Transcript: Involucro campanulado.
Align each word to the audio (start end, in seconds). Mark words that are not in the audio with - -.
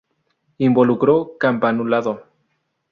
Involucro 0.57 1.33
campanulado. 1.37 2.23